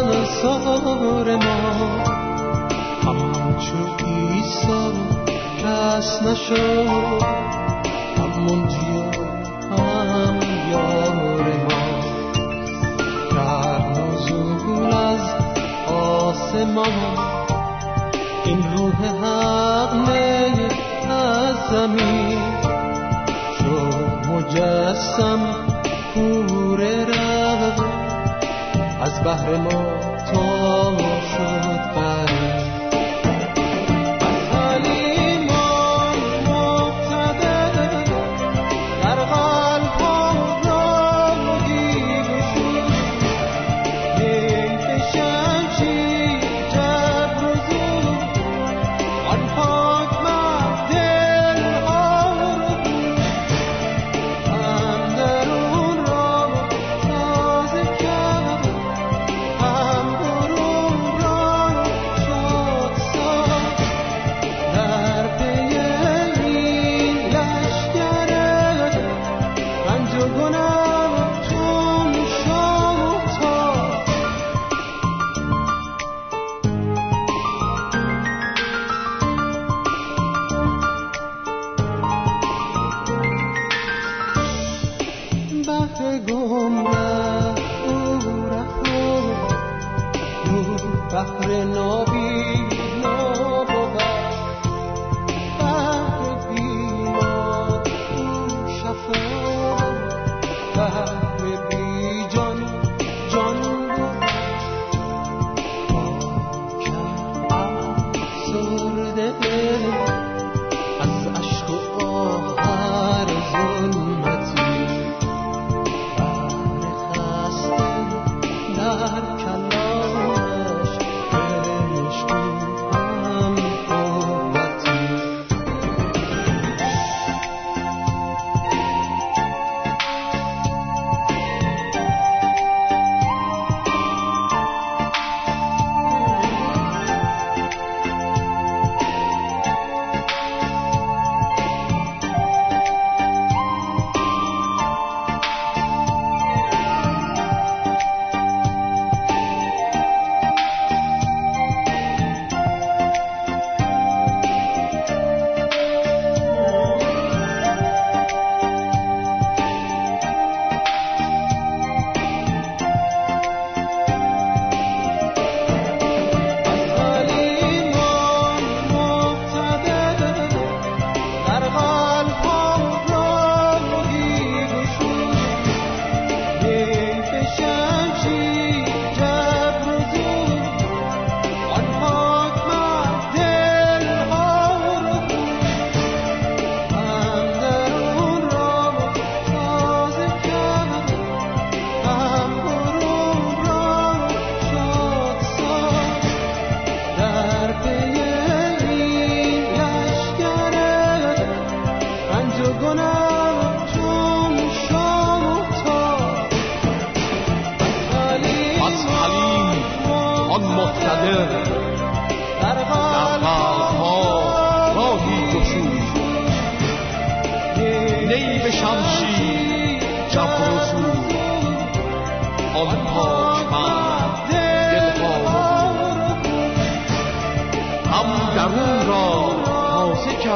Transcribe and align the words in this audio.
انصار 0.00 1.36
ما. 1.36 2.04
همچو 3.02 4.04
ایسا 4.06 4.92
کس 5.62 6.22
نشد. 6.22 7.22
همون 8.18 8.68
هم 9.70 10.38
یار 10.70 11.46
ما. 11.68 11.84
در 13.30 13.88
نزول 13.88 14.92
از 14.92 15.34
آسمان. 15.92 17.18
این 18.44 18.64
روح 18.76 18.96
حق 19.06 20.08
از 21.10 21.56
زمین. 21.70 22.38
شد 23.58 24.28
مجسم 24.28 25.73
بحر 29.24 29.56
ما 29.56 29.70
تا 30.26 31.20
شد. 31.20 32.13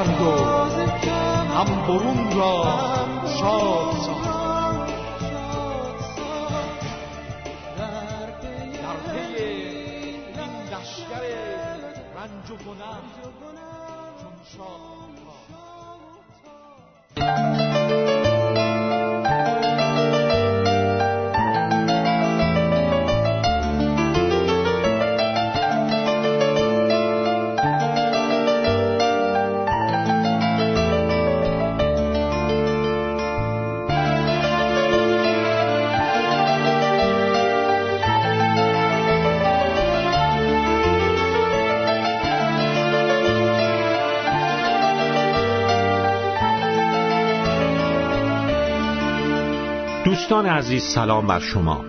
کرد 0.05 0.21
و 0.21 0.33
هم 1.55 1.87
برون 1.87 2.39
را 2.39 2.65
شاد 3.41 3.93
ساخت 4.07 4.29
در 8.83 8.97
پی 9.13 9.43
این 9.43 10.21
لشگر 10.71 11.25
رنج 12.17 12.51
و 12.51 12.57
گناه 12.57 13.03
چون 14.21 14.33
شاد 14.57 15.08
دوستان 50.29 50.47
عزیز 50.47 50.83
سلام 50.83 51.27
بر 51.27 51.41
شما. 51.41 51.85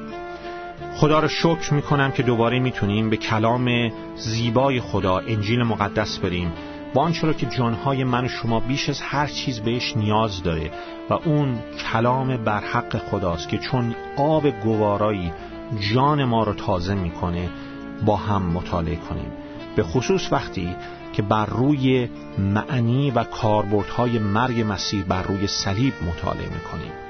خدا 0.95 1.19
را 1.19 1.27
شکر 1.27 1.73
می 1.73 1.81
کنم 1.81 2.11
که 2.11 2.23
دوباره 2.23 2.59
می‌تونیم 2.59 3.09
به 3.09 3.17
کلام 3.17 3.91
زیبای 4.15 4.81
خدا 4.81 5.17
انجیل 5.17 5.63
مقدس 5.63 6.17
بریم. 6.17 6.53
با 6.93 7.01
آنچه 7.01 7.33
که 7.33 7.45
جانهای 7.45 8.03
من 8.03 8.25
و 8.25 8.27
شما 8.27 8.59
بیش 8.59 8.89
از 8.89 9.01
هر 9.01 9.27
چیز 9.27 9.59
بهش 9.59 9.97
نیاز 9.97 10.43
داره 10.43 10.71
و 11.09 11.13
اون 11.13 11.59
کلام 11.91 12.37
برحق 12.37 12.97
خداست 12.97 13.49
که 13.49 13.57
چون 13.57 13.95
آب 14.17 14.49
گوارایی 14.49 15.33
جان 15.93 16.23
ما 16.23 16.43
رو 16.43 16.53
تازه 16.53 16.93
می‌کنه 16.93 17.49
با 18.05 18.15
هم 18.15 18.41
مطالعه 18.41 18.95
کنیم. 18.95 19.31
به 19.75 19.83
خصوص 19.83 20.31
وقتی 20.31 20.75
که 21.13 21.21
بر 21.21 21.45
روی 21.45 22.09
معنی 22.37 23.11
و 23.11 23.23
کاربردهای 23.23 24.19
مرگ 24.19 24.65
مسیح 24.69 25.03
بر 25.03 25.23
روی 25.23 25.47
صلیب 25.47 25.93
مطالعه 26.07 26.49
می‌کنیم. 26.53 27.08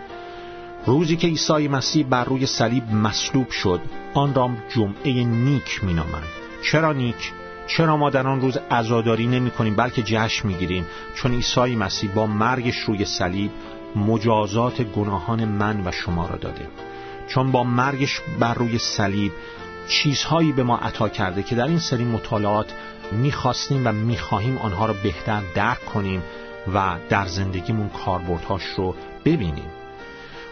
روزی 0.85 1.15
که 1.15 1.27
عیسی 1.27 1.67
مسیح 1.67 2.05
بر 2.05 2.23
روی 2.23 2.45
صلیب 2.45 2.91
مصلوب 2.91 3.49
شد 3.49 3.81
آن 4.13 4.33
را 4.33 4.49
جمعه 4.69 5.23
نیک 5.23 5.83
مینامند. 5.83 6.27
چرا 6.71 6.93
نیک؟ 6.93 7.33
چرا 7.67 7.97
ما 7.97 8.09
در 8.09 8.27
آن 8.27 8.41
روز 8.41 8.57
عزاداری 8.71 9.27
نمی 9.27 9.51
کنیم 9.51 9.75
بلکه 9.75 10.03
جشن 10.03 10.47
می 10.47 10.53
گیریم؟ 10.53 10.85
چون 11.15 11.31
عیسی 11.33 11.75
مسیح 11.75 12.11
با 12.11 12.27
مرگش 12.27 12.77
روی 12.77 13.05
صلیب 13.05 13.51
مجازات 13.95 14.81
گناهان 14.81 15.45
من 15.45 15.87
و 15.87 15.91
شما 15.91 16.27
را 16.27 16.35
داده. 16.35 16.67
چون 17.27 17.51
با 17.51 17.63
مرگش 17.63 18.21
بر 18.39 18.53
روی 18.53 18.77
صلیب 18.77 19.31
چیزهایی 19.87 20.51
به 20.51 20.63
ما 20.63 20.77
عطا 20.77 21.09
کرده 21.09 21.43
که 21.43 21.55
در 21.55 21.67
این 21.67 21.79
سری 21.79 22.03
مطالعات 22.03 22.73
می‌خواستیم 23.11 23.81
و 23.87 23.91
می‌خواهیم 23.91 24.57
آنها 24.57 24.85
را 24.85 24.93
بهتر 25.03 25.41
درک 25.55 25.85
کنیم 25.85 26.23
و 26.73 26.95
در 27.09 27.25
زندگیمون 27.25 27.89
کاربردهاش 27.89 28.63
رو 28.77 28.95
ببینیم. 29.25 29.78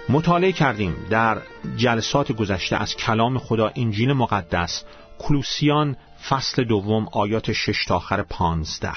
مطالعه 0.09 0.51
کردیم 0.51 0.95
در 1.09 1.42
جلسات 1.77 2.31
گذشته 2.31 2.75
از 2.75 2.95
کلام 2.95 3.38
خدا 3.38 3.71
انجیل 3.75 4.13
مقدس 4.13 4.83
کلوسیان 5.19 5.95
فصل 6.30 6.63
دوم 6.63 7.07
آیات 7.12 7.51
شش 7.51 7.86
تا 7.86 7.95
آخر 7.95 8.24
پانزده. 8.24 8.94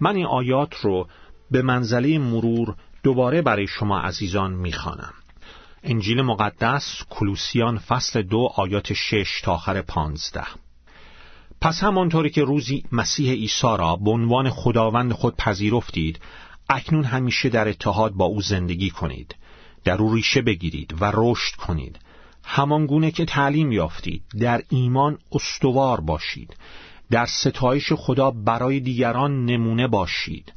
من 0.00 0.16
این 0.16 0.26
آیات 0.26 0.74
رو 0.74 1.08
به 1.50 1.62
منزله 1.62 2.18
مرور 2.18 2.74
دوباره 3.02 3.42
برای 3.42 3.66
شما 3.66 4.00
عزیزان 4.00 4.52
می‌خوانم. 4.52 5.12
انجیل 5.82 6.22
مقدس 6.22 7.02
کلوسیان 7.10 7.78
فصل 7.78 8.22
دو 8.22 8.48
آیات 8.56 8.92
شش 8.92 9.40
تا 9.44 9.52
آخر 9.52 9.82
پانزده. 9.82 10.46
پس 11.60 11.82
همانطوری 11.82 12.30
که 12.30 12.44
روزی 12.44 12.84
مسیح 12.92 13.32
عیسی 13.32 13.76
را 13.78 13.96
به 13.96 14.10
عنوان 14.10 14.50
خداوند 14.50 15.12
خود 15.12 15.36
پذیرفتید 15.36 16.20
اکنون 16.68 17.04
همیشه 17.04 17.48
در 17.48 17.68
اتحاد 17.68 18.12
با 18.12 18.24
او 18.24 18.40
زندگی 18.40 18.90
کنید. 18.90 19.34
در 19.84 20.02
او 20.02 20.14
ریشه 20.14 20.42
بگیرید 20.42 21.02
و 21.02 21.12
رشد 21.14 21.56
کنید. 21.56 21.98
همان 22.44 22.86
گونه 22.86 23.10
که 23.10 23.24
تعلیم 23.24 23.72
یافتید 23.72 24.22
در 24.40 24.62
ایمان 24.68 25.18
استوار 25.32 26.00
باشید. 26.00 26.56
در 27.10 27.26
ستایش 27.26 27.92
خدا 27.92 28.30
برای 28.30 28.80
دیگران 28.80 29.44
نمونه 29.44 29.88
باشید. 29.88 30.52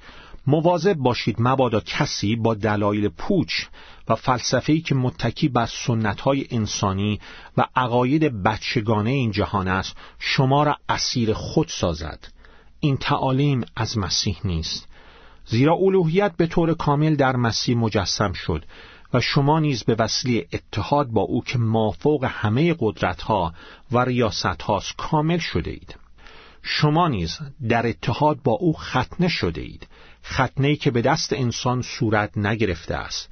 مواظب 0.48 0.94
باشید 0.94 1.36
مبادا 1.40 1.80
کسی 1.80 2.36
با 2.36 2.54
دلایل 2.54 3.10
پوچ 3.10 3.54
و 4.08 4.16
فلسفه‌ای 4.16 4.82
که 4.82 4.96
متکی 4.96 5.48
بر 5.48 5.66
سنت‌های 5.66 6.48
انسانی 6.52 7.20
و 7.58 7.66
عقاید 7.76 8.44
بچگانه 8.44 9.10
این 9.10 9.32
جهان 9.32 9.68
است 9.68 9.96
شما 10.20 10.64
را 10.64 10.78
اسیر 10.90 11.34
خود 11.34 11.68
سازد. 11.68 12.28
این 12.80 12.98
تعالیم 12.98 13.66
از 13.76 13.98
مسیح 13.98 14.38
نیست. 14.44 14.88
زیرا 15.46 15.76
الوهیت 15.76 16.38
به 16.38 16.48
طور 16.48 16.74
کامل 16.74 17.16
در 17.16 17.36
مسیح 17.36 17.78
مجسم 17.78 18.34
شد. 18.34 18.66
و 19.14 19.22
شما 19.22 19.60
نیز 19.60 19.84
به 19.84 19.96
وسیله 20.00 20.48
اتحاد 20.54 21.08
با 21.08 21.22
او 21.22 21.44
که 21.44 21.58
مافوق 21.58 22.28
همه 22.30 22.76
قدرتها 22.80 23.54
و 23.92 24.00
ریاست 24.00 24.62
هاست 24.62 24.94
کامل 24.98 25.38
شده 25.38 25.72
اید 25.72 25.96
شما 26.64 27.08
نیز 27.08 27.40
در 27.70 27.88
اتحاد 27.88 28.42
با 28.44 28.52
او 28.52 28.74
ختنه 28.74 29.28
شده 29.28 29.62
اید 29.62 29.88
ختنه 30.26 30.76
که 30.76 30.92
به 30.92 31.02
دست 31.02 31.34
انسان 31.34 31.82
صورت 31.82 32.38
نگرفته 32.38 32.96
است 32.96 33.30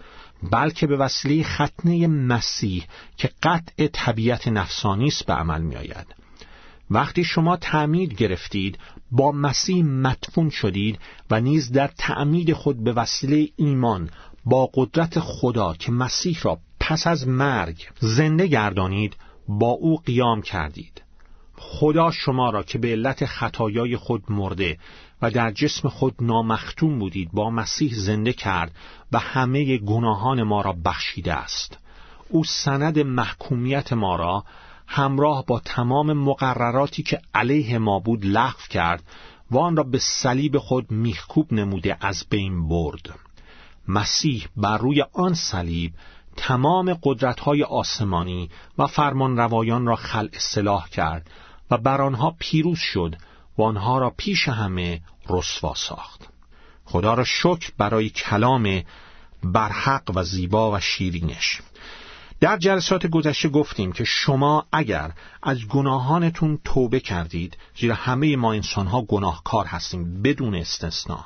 بلکه 0.51 0.87
به 0.87 0.97
وسیله 0.97 1.43
ختنه 1.43 2.07
مسیح 2.07 2.85
که 3.17 3.29
قطع 3.43 3.87
طبیعت 3.87 4.47
نفسانی 4.47 5.07
است 5.07 5.25
به 5.25 5.33
عمل 5.33 5.61
می 5.61 5.75
آید. 5.75 6.15
وقتی 6.91 7.23
شما 7.23 7.57
تعمید 7.57 8.13
گرفتید 8.13 8.79
با 9.11 9.31
مسیح 9.31 9.83
مدفون 9.83 10.49
شدید 10.49 10.99
و 11.31 11.39
نیز 11.39 11.71
در 11.71 11.87
تعمید 11.97 12.53
خود 12.53 12.83
به 12.83 12.93
وسیله 12.93 13.49
ایمان 13.55 14.09
با 14.45 14.69
قدرت 14.73 15.19
خدا 15.19 15.73
که 15.73 15.91
مسیح 15.91 16.39
را 16.41 16.59
پس 16.79 17.07
از 17.07 17.27
مرگ 17.27 17.87
زنده 17.99 18.47
گردانید 18.47 19.15
با 19.47 19.69
او 19.69 19.97
قیام 19.97 20.41
کردید. 20.41 21.01
خدا 21.57 22.11
شما 22.11 22.49
را 22.49 22.63
که 22.63 22.77
به 22.77 22.87
علت 22.87 23.25
خطایای 23.25 23.97
خود 23.97 24.23
مرده 24.29 24.77
و 25.21 25.31
در 25.31 25.51
جسم 25.51 25.89
خود 25.89 26.15
نامختوم 26.21 26.99
بودید 26.99 27.31
با 27.31 27.49
مسیح 27.49 27.93
زنده 27.95 28.33
کرد 28.33 28.75
و 29.11 29.19
همه 29.19 29.77
گناهان 29.77 30.43
ما 30.43 30.61
را 30.61 30.73
بخشیده 30.85 31.33
است. 31.33 31.77
او 32.29 32.43
سند 32.43 32.99
محکومیت 32.99 33.93
ما 33.93 34.15
را 34.15 34.43
همراه 34.87 35.45
با 35.45 35.59
تمام 35.59 36.13
مقرراتی 36.13 37.03
که 37.03 37.21
علیه 37.33 37.77
ما 37.77 37.99
بود 37.99 38.25
لغو 38.25 38.61
کرد 38.69 39.03
و 39.51 39.57
آن 39.57 39.75
را 39.75 39.83
به 39.83 39.99
صلیب 39.99 40.57
خود 40.57 40.91
میخکوب 40.91 41.53
نموده 41.53 41.97
از 42.01 42.25
بین 42.29 42.67
برد. 42.67 43.19
مسیح 43.89 44.47
بر 44.57 44.77
روی 44.77 45.05
آن 45.13 45.33
صلیب 45.33 45.93
تمام 46.37 46.99
قدرت‌های 47.03 47.63
آسمانی 47.63 48.49
و 48.77 48.87
فرمان 48.87 49.37
روایان 49.37 49.85
را 49.85 49.95
خلع 49.95 50.29
اصلاح 50.33 50.89
کرد 50.89 51.29
و 51.71 51.77
بر 51.77 52.01
آنها 52.01 52.35
پیروز 52.39 52.79
شد 52.79 53.15
و 53.57 53.63
آنها 53.63 53.99
را 53.99 54.13
پیش 54.17 54.47
همه 54.47 55.01
رسوا 55.29 55.73
ساخت. 55.73 56.27
خدا 56.85 57.13
را 57.13 57.23
شکر 57.23 57.71
برای 57.77 58.09
کلام 58.09 58.83
برحق 59.43 60.11
و 60.15 60.23
زیبا 60.23 60.71
و 60.71 60.79
شیرینش. 60.79 61.61
در 62.39 62.57
جلسات 62.57 63.07
گذشته 63.07 63.49
گفتیم 63.49 63.91
که 63.91 64.03
شما 64.03 64.65
اگر 64.71 65.11
از 65.43 65.67
گناهانتون 65.67 66.59
توبه 66.63 66.99
کردید 66.99 67.57
زیرا 67.79 67.95
همه 67.95 68.35
ما 68.35 68.53
انسانها 68.53 69.01
گناهکار 69.01 69.65
هستیم 69.65 70.21
بدون 70.21 70.55
استثنا 70.55 71.25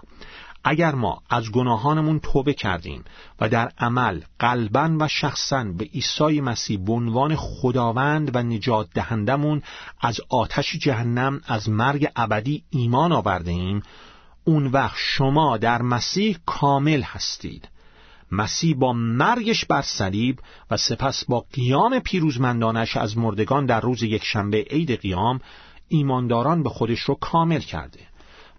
اگر 0.64 0.96
ما 0.96 1.22
از 1.30 1.52
گناهانمون 1.52 2.20
توبه 2.20 2.54
کردیم 2.54 3.04
و 3.40 3.50
در 3.50 3.72
عمل 3.78 4.22
قلبا 4.40 4.98
و 5.00 5.08
شخصا 5.08 5.64
به 5.64 5.86
عیسی 5.86 6.42
مسیح 6.42 6.80
به 6.80 6.92
عنوان 6.94 7.36
خداوند 7.36 8.36
و 8.36 8.44
نجات 8.44 8.90
دهندمون 8.94 9.62
از 10.02 10.22
آتش 10.30 10.76
جهنم 10.76 11.42
از 11.48 11.70
مرگ 11.70 12.08
ابدی 12.16 12.64
ایمان 12.70 13.12
آورده 13.12 13.52
ایم 13.52 13.84
اون 14.44 14.68
وقت 14.68 14.98
شما 14.98 15.58
در 15.58 15.82
مسیح 15.82 16.38
کامل 16.46 17.02
هستید. 17.02 17.70
مسیح 18.32 18.76
با 18.76 18.94
مرگش 18.94 19.66
بر 19.66 19.82
صلیب 19.82 20.40
و 20.72 20.78
سپس 20.78 21.26
با 21.26 21.46
قیام 21.54 22.00
پیروزمندانش 22.00 22.98
از 22.98 23.18
مردگان 23.18 23.66
در 23.66 23.82
روز 23.82 24.04
یکشنبه 24.04 24.62
عید 24.70 25.02
قیام 25.02 25.40
ایمانداران 25.88 26.64
به 26.64 26.70
خودش 26.70 27.00
رو 27.00 27.16
کامل 27.16 27.60
کرده. 27.60 28.00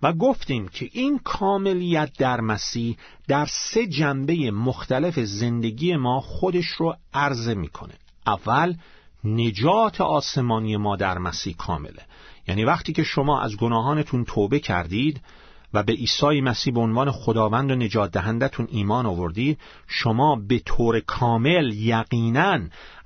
و 0.04 0.12
گفتیم 0.12 0.68
که 0.68 0.88
این 0.92 1.18
کاملیت 1.18 2.10
در 2.18 2.40
مسیح 2.40 2.96
در 3.28 3.46
سه 3.46 3.86
جنبه 3.86 4.50
مختلف 4.50 5.20
زندگی 5.20 5.96
ما 5.96 6.20
خودش 6.20 6.66
رو 6.66 6.96
عرضه 7.14 7.54
می‌کنه. 7.54 7.94
اول 8.26 8.74
نجات 9.24 10.00
آسمانی 10.00 10.76
ما 10.76 10.96
در 10.96 11.18
مسیح 11.18 11.54
کامله. 11.58 12.02
یعنی 12.48 12.64
وقتی 12.64 12.92
که 12.92 13.02
شما 13.02 13.40
از 13.40 13.56
گناهانتون 13.56 14.24
توبه 14.24 14.58
کردید 14.58 15.20
و 15.74 15.82
به 15.82 15.92
عیسی 15.92 16.40
مسیح 16.40 16.74
به 16.74 16.80
عنوان 16.80 17.10
خداوند 17.10 17.70
و 17.70 17.74
نجات 17.74 18.10
دهندتون 18.10 18.68
ایمان 18.70 19.06
آوردید 19.06 19.58
شما 19.86 20.36
به 20.36 20.58
طور 20.58 21.00
کامل 21.00 21.72
یقینا 21.74 22.60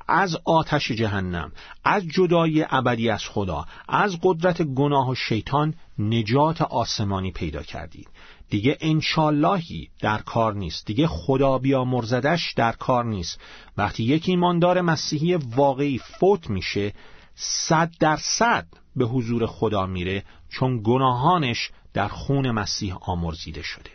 از 0.09 0.37
آتش 0.45 0.93
جهنم 0.93 1.53
از 1.85 2.03
جدایی 2.09 2.65
ابدی 2.71 3.11
از 3.11 3.25
خدا 3.25 3.65
از 3.89 4.19
قدرت 4.23 4.63
گناه 4.63 5.11
و 5.11 5.15
شیطان 5.15 5.75
نجات 5.99 6.63
آسمانی 6.63 7.33
پیدا 7.33 7.63
کردید. 7.63 8.09
دیگه 8.51 8.79
انشاللهی 8.81 9.89
در 10.01 10.19
کار 10.19 10.55
نیست. 10.55 10.87
دیگه 10.87 11.07
خدا 11.07 11.59
بیامرزدش 11.59 12.53
در 12.57 12.73
کار 12.73 13.05
نیست. 13.05 13.41
وقتی 13.77 14.05
یک 14.05 14.25
ایماندار 14.29 14.81
مسیحی 14.81 15.35
واقعی 15.35 15.99
فوت 15.99 16.51
میشه 16.51 16.93
صد 17.35 17.91
درصد 18.01 18.67
به 18.97 19.05
حضور 19.05 19.47
خدا 19.47 19.87
میره 19.87 20.25
چون 20.49 20.81
گناهانش 20.85 21.71
در 21.95 22.09
خون 22.09 22.51
مسیح 22.51 22.97
آمرزیده 23.01 23.63
شده. 23.63 23.91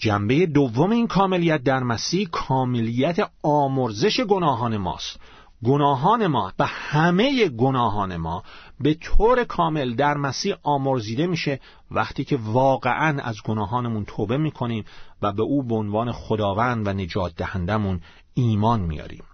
جنبه 0.00 0.46
دوم 0.46 0.90
این 0.90 1.06
کاملیت 1.06 1.62
در 1.62 1.80
مسیح 1.80 2.28
کاملیت 2.32 3.30
آمرزش 3.42 4.20
گناهان 4.20 4.76
ماست. 4.76 5.20
گناهان 5.64 6.26
ما 6.26 6.52
و 6.58 6.66
همه 6.66 7.48
گناهان 7.48 8.16
ما 8.16 8.42
به 8.80 8.94
طور 8.94 9.44
کامل 9.44 9.94
در 9.94 10.14
مسیح 10.14 10.54
آمرزیده 10.62 11.26
میشه 11.26 11.60
وقتی 11.90 12.24
که 12.24 12.38
واقعا 12.42 13.22
از 13.22 13.36
گناهانمون 13.44 14.04
توبه 14.04 14.38
می‌کنیم 14.38 14.84
و 15.22 15.32
به 15.32 15.42
او 15.42 15.62
به 15.62 15.74
عنوان 15.74 16.12
خداوند 16.12 16.86
و 16.86 16.92
نجات 16.92 17.36
دهندمون 17.36 18.00
ایمان 18.34 18.80
میاریم 18.80 19.24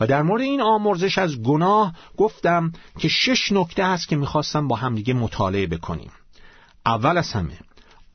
و 0.00 0.06
در 0.06 0.22
مورد 0.22 0.42
این 0.42 0.60
آمرزش 0.60 1.18
از 1.18 1.42
گناه 1.42 1.94
گفتم 2.16 2.72
که 2.98 3.08
شش 3.08 3.52
نکته 3.52 3.86
هست 3.86 4.08
که 4.08 4.16
می‌خواستم 4.16 4.68
با 4.68 4.76
همدیگه 4.76 5.14
مطالعه 5.14 5.66
بکنیم. 5.66 6.10
اول 6.86 7.18
از 7.18 7.32
همه 7.32 7.58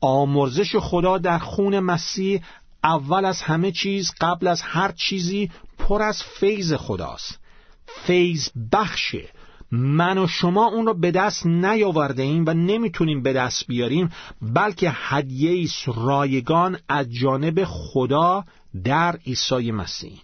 آمرزش 0.00 0.76
خدا 0.76 1.18
در 1.18 1.38
خون 1.38 1.80
مسیح 1.80 2.40
اول 2.84 3.24
از 3.24 3.42
همه 3.42 3.72
چیز 3.72 4.12
قبل 4.20 4.46
از 4.46 4.62
هر 4.62 4.92
چیزی 4.92 5.50
پر 5.78 6.02
از 6.02 6.22
فیض 6.22 6.72
خداست. 6.72 7.38
فیض 7.86 8.48
بخشه 8.72 9.28
من 9.72 10.18
و 10.18 10.26
شما 10.26 10.66
اون 10.66 10.86
رو 10.86 10.94
به 10.94 11.10
دست 11.10 11.46
نیاورده 11.46 12.22
ایم 12.22 12.44
و 12.46 12.54
نمی‌تونیم 12.54 13.22
به 13.22 13.32
دست 13.32 13.66
بیاریم 13.66 14.10
بلکه 14.42 14.92
هدیه 14.94 15.68
رایگان 15.86 16.78
از 16.88 17.12
جانب 17.12 17.64
خدا 17.64 18.44
در 18.84 19.16
عیسی 19.16 19.72
مسیح. 19.72 20.22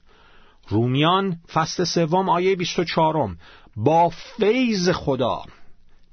رومیان 0.69 1.37
فصل 1.53 1.85
سوم 1.85 2.29
آیه 2.29 2.57
24 2.57 3.37
با 3.77 4.09
فیض 4.09 4.91
خدا 4.91 5.43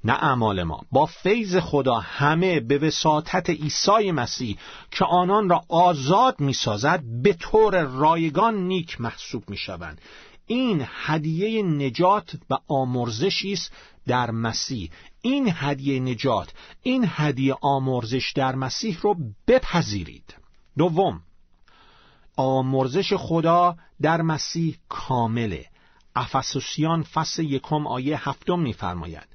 نه 0.04 0.12
اعمال 0.12 0.62
ما. 0.62 0.80
با 0.92 1.06
فیض 1.06 1.56
خدا 1.56 1.94
همه 1.94 2.60
به 2.60 2.78
وساطت 2.78 3.50
عیسی 3.50 4.12
مسیح 4.12 4.58
که 4.90 5.04
آنان 5.04 5.48
را 5.48 5.64
آزاد 5.68 6.40
می‌سازد 6.40 7.02
به 7.22 7.32
طور 7.32 7.82
رایگان 7.82 8.54
نیک 8.54 9.00
محسوب 9.00 9.50
می‌شوند. 9.50 10.00
این 10.46 10.86
هدیه 10.88 11.62
نجات 11.62 12.36
و 12.50 12.58
آمرزشی 12.68 13.52
است 13.52 13.72
در 14.06 14.30
مسیح. 14.30 14.90
این 15.22 15.52
هدیه 15.54 16.00
نجات 16.00 16.52
این 16.82 17.04
هدیه 17.08 17.54
آمرزش 17.60 18.32
در 18.32 18.54
مسیح 18.54 18.98
رو 19.00 19.16
بپذیرید. 19.48 20.34
دوم 20.78 21.20
آمرزش 22.36 23.12
خدا 23.12 23.76
در 24.02 24.22
مسیح 24.22 24.76
کامله. 24.88 25.66
افسوسیان 26.16 27.02
فصل 27.02 27.42
یکم 27.42 27.86
آیه 27.86 28.28
هفتم 28.28 28.58
میفرماید. 28.58 29.33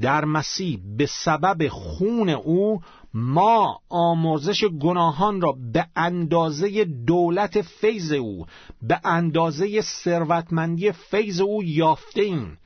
در 0.00 0.24
مسیح 0.24 0.78
به 0.96 1.06
سبب 1.06 1.68
خون 1.68 2.28
او 2.28 2.80
ما 3.14 3.80
آمرزش 3.88 4.64
گناهان 4.64 5.40
را 5.40 5.56
به 5.72 5.86
اندازه 5.96 6.84
دولت 6.84 7.62
فیض 7.62 8.12
او 8.12 8.46
به 8.82 9.00
اندازه 9.04 9.80
ثروتمندی 9.80 10.92
فیض 10.92 11.40
او 11.40 11.64
یافته 11.64 12.22
ایم 12.22 12.58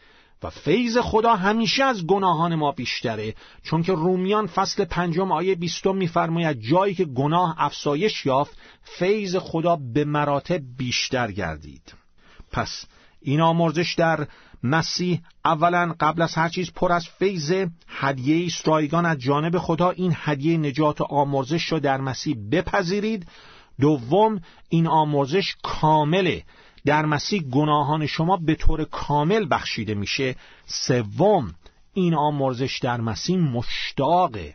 و 0.42 0.50
فیض 0.50 0.98
خدا 0.98 1.34
همیشه 1.34 1.84
از 1.84 2.06
گناهان 2.06 2.54
ما 2.54 2.72
بیشتره 2.72 3.34
چون 3.62 3.82
که 3.82 3.92
رومیان 3.92 4.46
فصل 4.46 4.84
پنجم 4.84 5.32
آیه 5.32 5.54
بیستم 5.54 5.96
میفرماید 5.96 6.60
جایی 6.60 6.94
که 6.94 7.04
گناه 7.04 7.54
افسایش 7.58 8.26
یافت 8.26 8.58
فیض 8.82 9.36
خدا 9.36 9.76
به 9.76 10.04
مراتب 10.04 10.60
بیشتر 10.78 11.32
گردید. 11.32 11.94
پس 12.52 12.84
این 13.22 13.40
آمرزش 13.40 13.94
در 13.94 14.26
مسیح 14.62 15.20
اولا 15.44 15.94
قبل 16.00 16.22
از 16.22 16.34
هر 16.34 16.48
چیز 16.48 16.72
پر 16.72 16.92
از 16.92 17.08
فیض 17.08 17.66
هدیه 17.88 18.52
رایگان 18.64 19.06
از 19.06 19.18
جانب 19.18 19.58
خدا. 19.58 19.90
این 19.90 20.12
هدیه 20.16 20.58
نجات 20.58 21.00
و 21.00 21.04
آمرزش 21.04 21.72
را 21.72 21.78
در 21.78 22.00
مسیح 22.00 22.36
بپذیرید. 22.52 23.26
دوم 23.80 24.40
این 24.68 24.86
آمرزش 24.86 25.56
کامله 25.62 26.44
در 26.84 27.06
مسیح 27.06 27.42
گناهان 27.42 28.06
شما 28.06 28.36
به 28.36 28.54
طور 28.54 28.84
کامل 28.84 29.46
بخشیده 29.50 29.94
میشه. 29.94 30.36
سوم 30.66 31.54
این 31.94 32.14
آمرزش 32.14 32.78
در 32.82 33.00
مسیح 33.00 33.38
مشتاقه. 33.38 34.54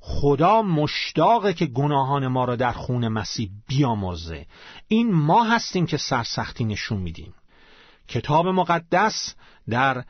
خدا 0.00 0.62
مشتاقه 0.62 1.52
که 1.52 1.66
گناهان 1.66 2.26
ما 2.26 2.44
را 2.44 2.56
در 2.56 2.72
خون 2.72 3.08
مسیح 3.08 3.50
بیامرزه. 3.68 4.46
این 4.88 5.12
ما 5.12 5.44
هستیم 5.44 5.86
که 5.86 5.96
سرسختی 5.96 6.64
نشون 6.64 6.98
میدیم. 6.98 7.34
کتاب 8.08 8.46
مقدس 8.46 9.34
در 9.68 10.04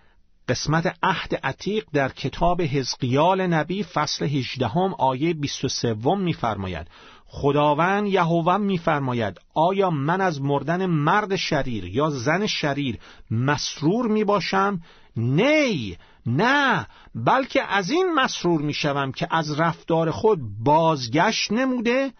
قسمت 0.48 0.96
عهد 1.02 1.34
عتیق 1.34 1.84
در 1.92 2.08
کتاب 2.08 2.62
حزقیال 2.62 3.46
نبی 3.46 3.82
فصل 3.82 4.24
18 4.24 4.70
آیه 4.98 5.34
23 5.34 5.94
میفرماید 6.18 6.86
خداوند 7.26 8.06
یهوه 8.06 8.56
میفرماید 8.56 9.38
آیا 9.54 9.90
من 9.90 10.20
از 10.20 10.42
مردن 10.42 10.86
مرد 10.86 11.36
شریر 11.36 11.84
یا 11.84 12.10
زن 12.10 12.46
شریر 12.46 12.98
مسرور 13.30 14.06
می 14.06 14.24
باشم؟ 14.24 14.80
نی 15.16 15.96
نه 16.26 16.86
بلکه 17.14 17.62
از 17.62 17.90
این 17.90 18.14
مسرور 18.14 18.60
می 18.60 18.74
شوم 18.74 19.12
که 19.12 19.28
از 19.30 19.60
رفتار 19.60 20.10
خود 20.10 20.40
بازگشت 20.64 21.52
نموده 21.52 22.12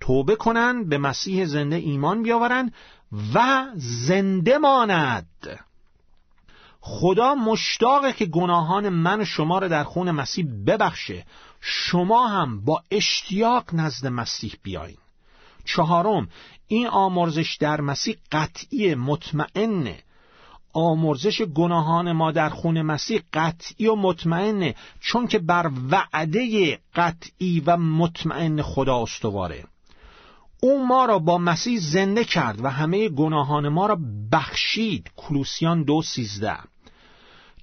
توبه 0.00 0.36
کنند 0.36 0.88
به 0.88 0.98
مسیح 0.98 1.44
زنده 1.44 1.76
ایمان 1.76 2.22
بیاورند 2.22 2.72
و 3.34 3.66
زنده 3.76 4.58
ماند. 4.58 5.60
خدا 6.80 7.34
مشتاقه 7.34 8.12
که 8.12 8.26
گناهان 8.26 8.88
من 8.88 9.20
و 9.20 9.24
شما 9.24 9.58
را 9.58 9.68
در 9.68 9.84
خون 9.84 10.10
مسیح 10.10 10.46
ببخشه. 10.66 11.26
شما 11.60 12.28
هم 12.28 12.64
با 12.64 12.82
اشتیاق 12.90 13.64
نزد 13.72 14.06
مسیح 14.06 14.54
بیاین. 14.62 14.96
چهارم 15.64 16.28
این 16.66 16.86
آمرزش 16.86 17.56
در 17.60 17.80
مسیح 17.80 18.16
قطعی 18.32 18.94
مطمئنه. 18.94 20.02
آمرزش 20.72 21.42
گناهان 21.42 22.12
ما 22.12 22.32
در 22.32 22.48
خون 22.48 22.82
مسیح 22.82 23.22
قطعی 23.32 23.86
و 23.86 23.94
مطمئنه 23.94 24.74
چون 25.00 25.26
که 25.26 25.38
بر 25.38 25.70
وعده 25.90 26.78
قطعی 26.94 27.62
و 27.66 27.76
مطمئن 27.76 28.62
خدا 28.62 29.02
استواره 29.02 29.64
او 30.64 30.86
ما 30.86 31.04
را 31.04 31.18
با 31.18 31.38
مسیح 31.38 31.78
زنده 31.78 32.24
کرد 32.24 32.64
و 32.64 32.68
همه 32.68 33.08
گناهان 33.08 33.68
ما 33.68 33.86
را 33.86 33.98
بخشید. 34.32 35.10
کلوسیان 35.16 35.82
دو 35.82 36.02
سیزده. 36.02 36.58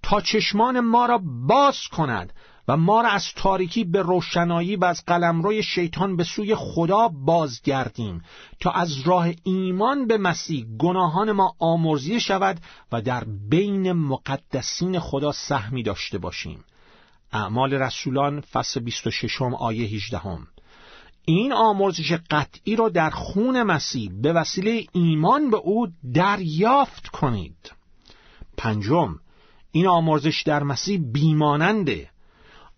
تا 0.03 0.21
چشمان 0.21 0.79
ما 0.79 1.05
را 1.05 1.21
باز 1.47 1.87
کند 1.87 2.33
و 2.67 2.77
ما 2.77 3.01
را 3.01 3.09
از 3.09 3.33
تاریکی 3.35 3.83
به 3.83 4.01
روشنایی 4.01 4.75
و 4.75 4.85
از 4.85 5.05
قلمروی 5.05 5.63
شیطان 5.63 6.15
به 6.15 6.23
سوی 6.23 6.55
خدا 6.55 7.07
بازگردیم 7.07 8.21
تا 8.59 8.71
از 8.71 9.01
راه 9.01 9.27
ایمان 9.43 10.07
به 10.07 10.17
مسیح 10.17 10.65
گناهان 10.79 11.31
ما 11.31 11.55
آمرزی 11.59 12.19
شود 12.19 12.59
و 12.91 13.01
در 13.01 13.23
بین 13.49 13.91
مقدسین 13.91 14.99
خدا 14.99 15.31
سهمی 15.31 15.83
داشته 15.83 16.17
باشیم. 16.17 16.63
اعمال 17.31 17.73
رسولان 17.73 18.41
فصل 18.41 18.79
26 18.79 19.41
آیه 19.41 19.87
18 19.87 20.21
این 21.25 21.53
آمرزش 21.53 22.11
قطعی 22.29 22.75
را 22.75 22.89
در 22.89 23.09
خون 23.09 23.63
مسیح 23.63 24.11
به 24.21 24.33
وسیله 24.33 24.85
ایمان 24.93 25.49
به 25.49 25.57
او 25.57 25.87
دریافت 26.13 27.07
کنید. 27.07 27.71
پنجم 28.57 29.19
این 29.71 29.87
آمرزش 29.87 30.43
در 30.45 30.63
مسیح 30.63 30.99
بیماننده. 31.13 32.09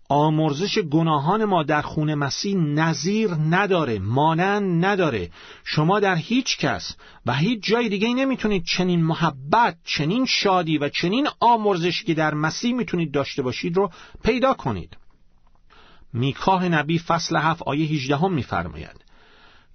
آمرزش 0.08 0.78
گناهان 0.78 1.44
ما 1.44 1.62
در 1.62 1.82
خون 1.82 2.14
مسیح 2.14 2.56
نظیر 2.56 3.30
نداره 3.34 3.98
مانند 3.98 4.84
نداره. 4.84 5.30
شما 5.64 6.00
در 6.00 6.16
هیچ 6.16 6.58
کس 6.58 6.96
و 7.26 7.34
هیچ 7.34 7.62
جای 7.62 7.88
دیگه 7.88 8.08
نمی‌تونید 8.08 8.64
چنین 8.64 9.04
محبت 9.04 9.76
چنین 9.84 10.26
شادی 10.26 10.78
و 10.78 10.88
چنین 10.88 11.28
آمرزش 11.40 12.02
که 12.02 12.14
در 12.14 12.34
مسیح 12.34 12.74
می‌تونید 12.74 13.12
داشته 13.12 13.42
باشید 13.42 13.76
رو 13.76 13.90
پیدا 14.24 14.54
کنید. 14.54 14.96
میکاه 16.14 16.68
نبی 16.68 16.98
فصل 16.98 17.36
هفت 17.36 17.62
آیه 17.62 17.86
18 17.86 18.16
هم 18.16 18.32
میفرماید 18.32 19.04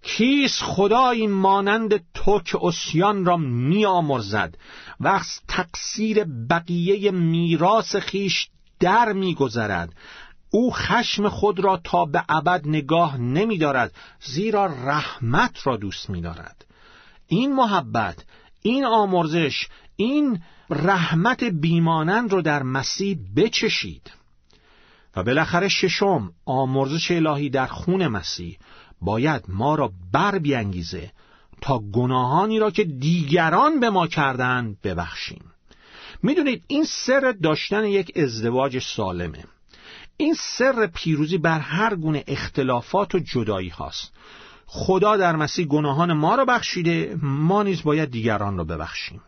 کیس 0.02 0.62
خدایی 0.62 1.28
مانند 1.28 2.04
تو 2.14 2.40
که 2.40 2.58
اسیان 2.62 3.26
را 3.26 3.38
میآمرزد 3.38 4.56
و 5.00 5.08
از 5.08 5.40
تقصیر 5.48 6.24
بقیه 6.24 7.12
میراث 7.12 7.96
خیش 7.96 8.50
در 8.80 9.14
میگذرد؟ 9.14 9.94
او 10.52 10.72
خشم 10.74 11.30
خود 11.30 11.60
را 11.60 11.82
تا 11.84 12.06
به 12.06 12.24
ابد 12.30 12.68
نگاه 12.68 13.18
نمیدارد 13.18 13.94
زیرا 14.22 14.66
رحمت 14.66 15.68
را 15.68 15.78
دوست 15.78 16.10
میدارد. 16.10 16.66
این 17.28 17.56
محبت 17.56 18.26
این 18.62 18.86
آمرزش 18.86 19.68
این 19.96 20.42
رحمت 20.70 21.44
بیمانند 21.44 22.32
رو 22.32 22.42
در 22.42 22.64
مسیح 22.64 23.18
بچشید. 23.36 24.12
و 25.16 25.24
بالاخره 25.24 25.68
ششم 25.68 26.34
آمرزش 26.46 27.12
الهی 27.12 27.50
در 27.50 27.68
خون 27.68 28.08
مسیح. 28.08 28.58
باید 29.02 29.44
ما 29.48 29.76
را 29.76 29.92
بر 30.12 30.40
بیانگیزه 30.40 31.12
تا 31.62 31.80
گناهانی 31.80 32.60
را 32.60 32.72
که 32.72 32.84
دیگران 32.84 33.80
به 33.80 33.90
ما 33.90 34.08
کردن 34.08 34.76
ببخشیم. 34.84 35.44
می‌دونید 36.24 36.64
این 36.68 36.84
سر 36.84 37.36
داشتن 37.44 37.86
یک 37.86 38.12
ازدواج 38.16 38.80
سالمه. 38.80 39.44
این 40.18 40.34
سر 40.34 40.88
پیروزی 40.88 41.38
بر 41.38 41.60
هر 41.60 41.96
گونه 41.96 42.24
اختلافات 42.28 43.16
و 43.16 43.20
جدایی 43.20 43.70
هاست 43.70 44.14
خدا 44.66 45.18
در 45.18 45.36
مسیح 45.36 45.66
گناهان 45.66 46.14
ما 46.14 46.36
را 46.36 46.46
بخشیده 46.46 47.18
ما 47.22 47.64
نیز 47.64 47.84
باید 47.84 48.12
دیگران 48.12 48.58
را 48.58 48.64
ببخشیم. 48.64 49.22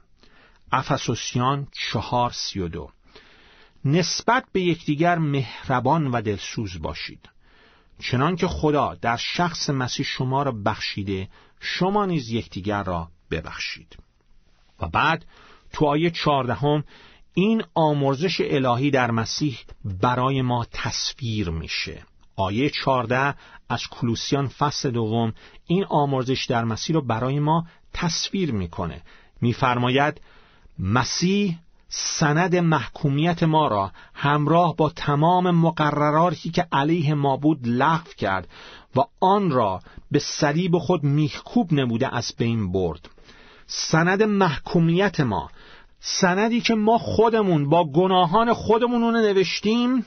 افسوسیان 0.72 1.68
چهار 1.92 2.32
سی 2.32 2.60
و 2.60 2.68
دو. 2.68 2.90
نسبت 3.86 4.46
به 4.52 4.62
یکدیگر 4.62 5.18
مهربان 5.18 6.08
و 6.08 6.22
دلسوز 6.22 6.82
باشید. 6.82 7.30
چنان 8.00 8.36
که 8.36 8.48
خدا 8.48 8.96
در 9.02 9.18
شخص 9.18 9.70
مسیح 9.70 10.06
شما 10.06 10.44
را 10.44 10.52
بخشیده 10.52 11.30
شما 11.60 12.06
نیز 12.06 12.30
یکدیگر 12.30 12.84
را 12.84 13.10
ببخشید. 13.32 13.98
و 14.80 14.88
بعد 14.88 15.26
تو 15.74 15.86
آیه 15.86 16.10
چهاردهم 16.10 16.84
این 17.34 17.64
آمرزش 17.74 18.42
الهی 18.42 18.92
در 18.92 19.12
مسیح 19.12 19.60
برای 20.02 20.42
ما 20.42 20.66
تصویر 20.72 21.50
میشه. 21.50 22.06
آیه 22.36 22.70
چهارده 22.70 23.36
از 23.70 23.88
کلوسیان 23.88 24.48
فصل 24.48 24.92
دوم 24.92 25.34
این 25.68 25.86
آمرزش 25.86 26.46
در 26.46 26.64
مسیح 26.64 26.94
رو 26.94 27.02
برای 27.02 27.40
ما 27.40 27.66
تصویر 27.94 28.52
می‌کنه. 28.52 29.02
میفرماید 29.42 30.22
مسیح 30.80 31.58
سند 31.94 32.56
محکومیت 32.56 33.44
ما 33.44 33.68
را 33.68 33.92
همراه 34.14 34.76
با 34.76 34.90
تمام 34.90 35.52
مقرراتی 35.52 36.50
که 36.50 36.68
علیه 36.72 37.14
ما 37.14 37.38
بود 37.38 37.60
لغو 37.64 38.10
کرد 38.18 38.48
و 38.96 39.00
آن 39.20 39.52
را 39.52 39.82
به 40.12 40.20
صلیب 40.20 40.78
خود 40.78 41.04
میخکوب 41.04 41.74
نموده 41.74 42.16
از 42.16 42.34
بین 42.38 42.72
برد. 42.72 43.10
سند 43.68 44.24
محکومیت 44.24 45.20
ما 45.20 45.50
سندی 46.00 46.62
که 46.62 46.76
ما 46.76 46.98
خودمون 46.98 47.70
با 47.70 47.84
گناهان 47.92 48.54
خودمون 48.54 49.02
رو 49.02 49.12
نوشتیم 49.12 50.06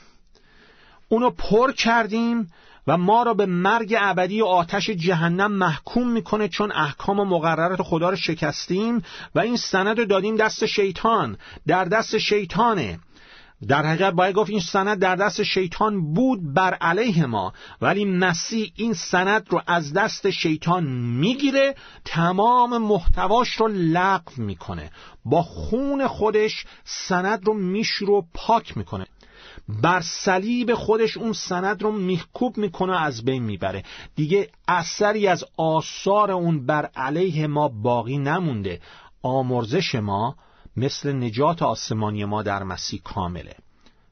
اونو 1.09 1.29
پر 1.29 1.71
کردیم 1.71 2.51
و 2.87 2.97
ما 2.97 3.23
را 3.23 3.33
به 3.33 3.45
مرگ 3.45 3.95
ابدی 3.99 4.41
و 4.41 4.45
آتش 4.45 4.89
جهنم 4.89 5.51
محکوم 5.51 6.07
می‌کنه 6.11 6.47
چون 6.47 6.71
احکام 6.71 7.19
و 7.19 7.25
مقررات 7.25 7.81
خدا 7.81 8.09
رو 8.09 8.15
شکستیم 8.15 9.01
و 9.35 9.39
این 9.39 9.57
سند 9.57 9.99
رو 9.99 10.05
دادیم 10.05 10.35
دست 10.35 10.65
شیطان 10.65 11.37
در 11.67 11.85
دست 11.85 12.17
شیطانه. 12.17 12.99
در 13.67 13.85
حقیقت 13.85 14.13
باید 14.13 14.35
گفت 14.35 14.49
این 14.49 14.59
سند 14.59 14.99
در 14.99 15.15
دست 15.15 15.43
شیطان 15.43 16.13
بود 16.13 16.53
بر 16.53 16.73
علیه 16.73 17.25
ما 17.25 17.53
ولی 17.81 18.05
مسیح 18.05 18.71
این 18.75 18.93
سند 18.93 19.47
رو 19.49 19.61
از 19.67 19.93
دست 19.93 20.29
شیطان 20.29 20.83
می‌گیره 21.19 21.75
تمام 22.05 22.77
محتواش 22.77 23.49
رو 23.49 23.67
لغو 23.67 24.31
می‌کنه. 24.37 24.91
با 25.25 25.41
خون 25.41 26.07
خودش 26.07 26.65
سند 26.83 27.47
رو 27.47 27.53
میشور 27.53 28.09
و 28.09 28.25
پاک 28.33 28.77
می‌کنه. 28.77 29.05
بر 29.69 30.01
صلیب 30.01 30.73
خودش 30.73 31.17
اون 31.17 31.33
سند 31.33 31.83
رو 31.83 31.91
میخکوب 31.91 32.57
می‌کنه 32.57 33.01
از 33.01 33.25
بین 33.25 33.43
می‌بره. 33.43 33.83
دیگه 34.15 34.49
اثری 34.67 35.27
از 35.27 35.45
آثار 35.57 36.31
اون 36.31 36.65
بر 36.65 36.85
علیه 36.95 37.47
ما 37.47 37.67
باقی 37.67 38.17
نمونده. 38.17 38.81
آمرزش 39.21 39.95
ما 39.95 40.35
مثل 40.77 41.13
نجات 41.13 41.61
آسمانی 41.61 42.25
ما 42.25 42.43
در 42.43 42.63
مسیح 42.63 43.01
کامله. 43.03 43.55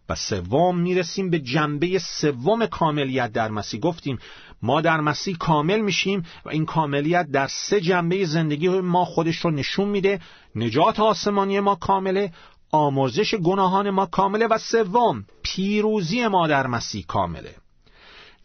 و 0.09 0.15
سوم 0.15 0.79
می‌رسیم 0.79 1.29
به 1.29 1.39
جنبه 1.39 1.99
سوم 1.99 2.65
کاملیت 2.65 3.31
در 3.31 3.49
مسیح. 3.49 3.79
گفتیم 3.79 4.19
ما 4.61 4.81
در 4.81 5.01
مسیح 5.01 5.37
کامل 5.37 5.79
میشیم 5.79 6.25
و 6.45 6.49
این 6.49 6.65
کاملیت 6.65 7.31
در 7.31 7.47
سه 7.47 7.81
جنبه 7.81 8.25
زندگی 8.25 8.69
ما 8.69 9.05
خودش 9.05 9.35
رو 9.35 9.51
نشون 9.51 9.89
میده. 9.89 10.19
نجات 10.55 10.99
آسمانی 10.99 11.59
ما 11.59 11.75
کامله. 11.75 12.31
آمرزش 12.75 13.35
گناهان 13.35 13.89
ما 13.89 14.05
کامله 14.05 14.47
و 14.47 14.57
سوم 14.57 15.25
پیروزی 15.43 16.27
ما 16.27 16.47
در 16.47 16.67
مسیح 16.67 17.05
کامله. 17.07 17.55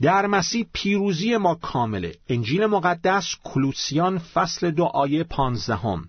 در 0.02 0.26
مسیح 0.26 0.66
پیروزی 0.72 1.36
ما 1.36 1.54
کامله. 1.54 2.14
انجیل 2.28 2.66
مقدس 2.66 3.36
کلوسیان 3.44 4.18
فصل 4.18 4.70
دو 4.70 4.84
آیه 4.84 5.24
پانزدهم. 5.24 6.08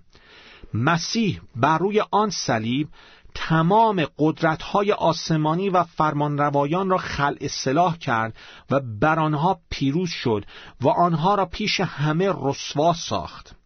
مسیح 0.73 1.41
بر 1.55 1.77
روی 1.77 2.03
آن 2.11 2.29
صلیب 2.29 2.87
تمام 3.35 4.05
قدرت‌های 4.17 4.91
آسمانی 4.91 5.69
و 5.69 5.83
فرمانروایان 5.83 6.89
را 6.89 6.97
خلع 6.97 7.37
اصلاح 7.41 7.97
کرد 7.97 8.37
و 8.71 8.79
بر 9.01 9.19
آنها 9.19 9.59
پیروز 9.69 10.09
شد 10.09 10.45
و 10.81 10.89
آنها 10.89 11.35
را 11.35 11.45
پیش 11.45 11.79
همه 11.79 12.33
رسوا 12.41 12.93
ساخت. 12.93 13.58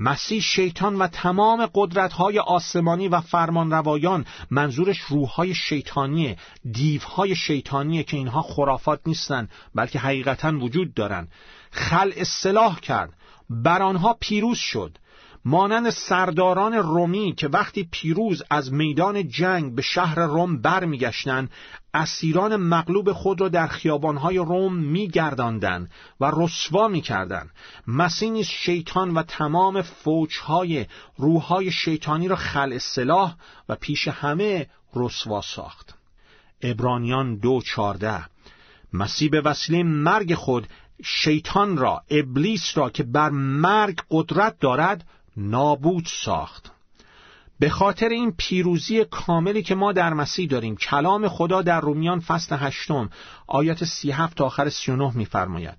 مسیح 0.00 0.40
شیطان 0.40 0.96
و 0.96 1.06
تمام 1.06 1.70
قدرت‌های 1.74 2.38
آسمانی 2.38 3.08
و 3.08 3.20
فرمانروایان 3.20 4.26
منظورش 4.50 4.98
روح‌های 4.98 5.54
شیطانیه 5.54 6.36
دیوهای 6.72 7.36
شیطانیه 7.36 8.02
که 8.02 8.16
اینها 8.16 8.42
خرافات 8.42 9.00
نیستن 9.06 9.48
بلکه 9.74 9.98
حقیقتا 9.98 10.58
وجود 10.58 10.94
دارن. 10.94 11.28
خل 11.70 12.12
اصلاح 12.16 12.80
کرد. 12.80 13.12
بر 13.50 13.82
آنها 13.82 14.16
پیروز 14.20 14.58
شد. 14.58 14.98
مانند 15.48 15.90
سرداران 15.90 16.74
رومی 16.74 17.34
که 17.36 17.48
وقتی 17.48 17.88
پیروز 17.90 18.42
از 18.50 18.72
میدان 18.72 19.28
جنگ 19.28 19.74
به 19.74 19.82
شهر 19.82 20.26
روم 20.26 20.60
برمیگشتند 20.60 21.50
اسیران 21.94 22.56
مغلوب 22.56 23.12
خود 23.12 23.40
را 23.40 23.48
در 23.48 23.66
خیابانهای 23.66 24.36
روم 24.36 24.74
میگرداندند 24.74 25.90
و 26.20 26.32
رسوا 26.36 26.88
می‌کردند. 26.88 27.50
مسیح 27.86 28.30
نیز 28.30 28.46
شیطان 28.46 29.14
و 29.14 29.22
تمام 29.22 29.82
فوجهای 29.82 30.86
روحهای 31.16 31.70
شیطانی 31.70 32.28
را 32.28 32.36
خل 32.36 32.78
سلاح 32.78 33.36
و 33.68 33.74
پیش 33.74 34.08
همه 34.08 34.66
رسوا 34.94 35.40
ساخت. 35.40 35.94
ابرانیان 36.62 37.36
دو 37.36 37.60
چارده 37.60 38.24
مسیح 38.92 39.30
به 39.30 39.40
وسیله 39.40 39.82
مرگ 39.82 40.34
خود 40.34 40.68
شیطان 41.04 41.76
را 41.76 42.02
ابلیس 42.10 42.78
را 42.78 42.90
که 42.90 43.02
بر 43.02 43.30
مرگ 43.30 44.00
قدرت 44.10 44.58
دارد 44.58 45.06
نابود 45.36 46.04
ساخت. 46.06 46.72
به 47.58 47.68
خاطر 47.68 48.08
این 48.08 48.32
پیروزی 48.38 49.04
کاملی 49.04 49.62
که 49.62 49.74
ما 49.74 49.92
در 49.92 50.14
مسیح 50.14 50.48
داریم 50.48 50.76
کلام 50.76 51.28
خدا 51.28 51.62
در 51.62 51.80
رومیان 51.80 52.20
فصل 52.20 52.56
هشتم 52.58 53.10
آیات 53.46 53.84
سی 53.84 54.10
هفت 54.10 54.36
تا 54.36 54.44
آخر 54.44 54.68
سی 54.68 54.92
و 54.92 54.96
نه 54.96 55.16
میفرماید. 55.16 55.78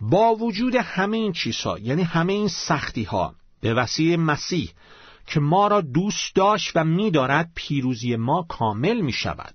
با 0.00 0.34
وجود 0.34 0.74
همه 0.74 1.16
این 1.16 1.32
چیزها 1.32 1.78
یعنی 1.78 2.02
همه 2.02 2.32
این 2.32 2.48
سختی 2.48 3.04
ها 3.04 3.34
به 3.60 3.74
وسیله 3.74 4.16
مسیح 4.16 4.70
که 5.26 5.40
ما 5.40 5.68
را 5.68 5.80
دوست 5.80 6.34
داشت 6.34 6.72
و 6.74 6.84
میدارد 6.84 7.50
پیروزی 7.54 8.16
ما 8.16 8.46
کامل 8.48 9.00
می 9.00 9.12
شود 9.12 9.54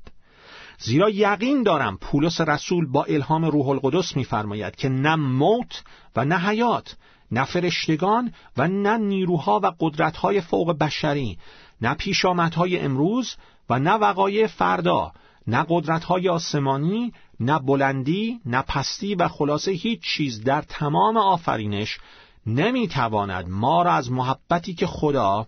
زیرا 0.80 1.10
یقین 1.10 1.64
دارم 1.64 1.98
پولس 1.98 2.42
رسول 2.42 2.86
با 2.86 3.04
الهام 3.04 3.46
روح 3.46 3.70
القدس 3.70 4.16
میفرماید 4.16 4.76
که 4.76 4.90
نه 4.90 5.16
موت 5.16 5.84
و 6.16 6.26
نه 6.26 6.38
حیات 6.38 6.96
نه 7.34 7.46
فرشتگان 7.46 8.34
و 8.58 8.68
نه 8.68 8.98
نیروها 8.98 9.60
و 9.64 9.72
قدرتهای 9.80 10.42
فوق 10.42 10.78
بشری 10.78 11.38
نه 11.82 11.94
پیشامدهای 11.94 12.80
امروز 12.80 13.36
و 13.70 13.80
نه 13.80 13.92
وقایع 13.92 14.48
فردا 14.48 15.12
نه 15.48 15.66
قدرتهای 15.70 16.30
آسمانی 16.30 17.14
نه 17.40 17.60
بلندی 17.60 18.40
نه 18.46 18.62
پستی 18.62 19.16
و 19.16 19.28
خلاصه 19.28 19.72
هیچ 19.72 20.02
چیز 20.02 20.44
در 20.44 20.62
تمام 20.62 21.18
آفرینش 21.18 21.98
نمی‌تواند 22.46 23.50
ما 23.50 23.84
را 23.84 23.94
از 23.94 24.12
محبتی 24.12 24.74
که 24.74 24.88
خدا 24.88 25.48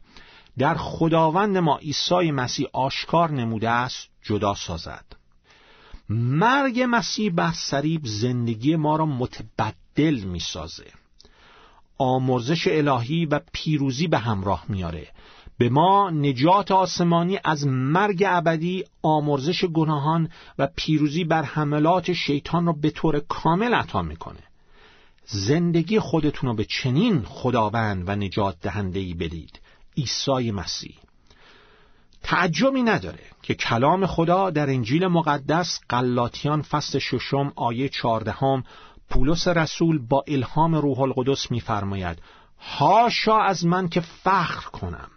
در 0.58 0.76
خداوند 0.76 1.58
ما 1.58 1.78
عیسی 1.78 2.32
مسیح 2.32 2.68
آشکار 2.74 3.32
نموده 3.32 3.70
است 3.70 4.10
جدا 4.24 4.54
سازد. 4.54 5.06
مرگ 6.10 6.86
مسیح 6.90 7.32
بر 7.32 7.52
سریب 7.52 8.02
زندگی 8.06 8.76
ما 8.76 8.96
را 8.96 9.06
متبدل 9.06 10.20
می‌سازه. 10.20 11.05
آمرزش 11.98 12.68
الهی 12.68 13.26
و 13.26 13.40
پیروزی 13.54 14.08
به 14.08 14.18
همراه 14.18 14.66
میاره. 14.70 15.08
به 15.58 15.70
ما 15.70 16.10
نجات 16.10 16.72
آسمانی 16.72 17.40
از 17.44 17.68
مرگ 17.68 18.24
ابدی 18.28 18.84
آمرزش 19.02 19.66
گناهان 19.66 20.30
و 20.60 20.68
پیروزی 20.76 21.24
بر 21.24 21.44
حملات 21.44 22.14
شیطان 22.14 22.66
را 22.66 22.74
به 22.74 22.90
طور 22.90 23.20
کامل 23.20 23.74
عطا 23.74 24.02
می‌کنه. 24.02 24.44
زندگی 25.26 26.00
خودتون 26.00 26.50
رو 26.50 26.56
به 26.56 26.66
چنین 26.66 27.22
خداوند 27.22 28.10
و 28.10 28.16
نجات 28.16 28.56
دهنده 28.62 29.14
بدید. 29.14 29.60
عیسی 29.98 30.52
مسیح. 30.52 30.96
تعجبی 32.24 32.84
نداره 32.84 33.24
که 33.44 33.54
کلام 33.54 34.06
خدا 34.06 34.50
در 34.50 34.70
انجیل 34.70 35.08
مقدس 35.08 35.80
قلاتیان 35.90 36.62
فصل 36.62 37.00
ششم 37.00 37.54
آیه 37.56 37.90
چهاردهم 37.90 38.64
پولس 39.10 39.48
رسول 39.48 39.98
با 40.00 40.24
الهام 40.28 40.76
روح 40.76 41.00
القدس 41.00 41.52
میفرماید 41.52 42.20
هاشا 42.60 43.40
از 43.42 43.66
من 43.66 43.90
که 43.90 44.02
فخر 44.02 44.70
کنم 44.70 45.10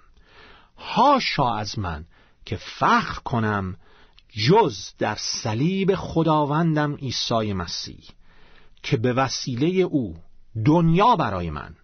هاشا 0.78 1.54
از 1.54 1.78
من 1.78 2.04
که 2.44 2.56
فخر 2.56 3.20
کنم 3.24 3.76
جز 4.28 4.92
در 4.98 5.14
صلیب 5.18 5.94
خداوندم 5.94 6.94
عیسی 6.94 7.52
مسیح 7.52 8.04
که 8.82 8.96
به 8.96 9.12
وسیله 9.12 9.66
او 9.66 10.16
دنیا 10.64 11.16
برای 11.16 11.50
من 11.50 11.74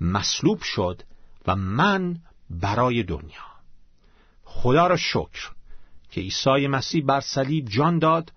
مصلوب 0.00 0.62
شد 0.62 1.02
و 1.46 1.56
من 1.56 2.18
برای 2.50 3.02
دنیا. 3.02 3.46
خدا 4.44 4.86
را 4.86 4.96
شکر 4.96 5.50
که 6.10 6.20
عیسی 6.20 6.66
مسیح 6.66 7.04
بر 7.04 7.20
صلیب 7.20 7.68
جان 7.68 7.98
داد 7.98 8.32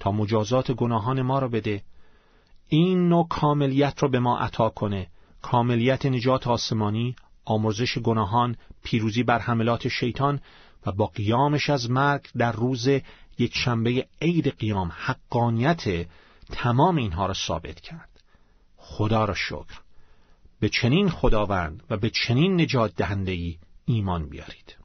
تا 0.00 0.12
مجازات 0.12 0.72
گناهان 0.72 1.22
ما 1.22 1.38
را 1.38 1.48
بده 1.48 1.82
این 2.68 3.08
نوع 3.08 3.28
کاملیت 3.28 4.02
را 4.02 4.08
به 4.08 4.18
ما 4.18 4.38
عطا 4.38 4.68
کنه. 4.68 5.06
کاملیت 5.42 6.06
نجات 6.06 6.46
آسمانی 6.46 7.16
آمرزش 7.44 7.98
گناهان 7.98 8.56
پیروزی 8.82 9.22
بر 9.22 9.38
حملات 9.38 9.88
شیطان 9.88 10.40
و 10.86 10.92
با 10.92 11.06
قیامش 11.06 11.70
از 11.70 11.90
مرگ 11.90 12.26
در 12.36 12.52
روز 12.52 12.88
یک 13.38 13.52
شنبه 13.54 14.06
عید 14.20 14.48
قیام 14.48 14.92
حقانیت 14.96 16.06
تمام 16.52 16.96
اینها 16.96 17.26
را 17.26 17.34
ثابت 17.34 17.80
کرد. 17.80 18.08
خدا 18.76 19.24
را 19.24 19.34
شکر. 19.34 19.80
به 20.60 20.68
چنین 20.68 21.10
خداوند 21.10 21.82
و 21.90 21.96
به 21.96 22.10
چنین 22.10 22.60
نجات 22.60 22.94
دهندهی 22.96 23.58
ایمان 23.86 24.28
بیارید. 24.28 24.76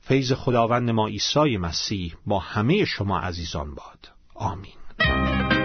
فیض 0.00 0.32
خداوند 0.32 0.90
ما 0.90 1.06
عیسی 1.06 1.56
مسیح 1.56 2.14
با 2.26 2.38
همه 2.38 2.84
شما 2.84 3.18
عزیزان 3.20 3.74
باد. 3.74 4.08
آمین. 4.34 5.57